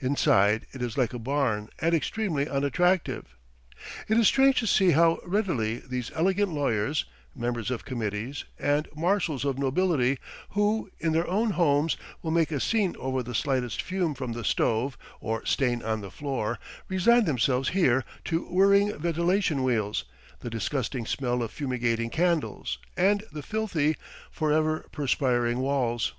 [0.00, 3.36] Inside it is like a barn and extremely unattractive.
[4.08, 9.44] It is strange to see how readily these elegant lawyers, members of committees, and marshals
[9.44, 10.18] of nobility,
[10.52, 14.44] who in their own homes will make a scene over the slightest fume from the
[14.44, 16.58] stove, or stain on the floor,
[16.88, 20.06] resign themselves here to whirring ventilation wheels,
[20.40, 23.94] the disgusting smell of fumigating candles, and the filthy,
[24.30, 26.14] forever perspiring walls.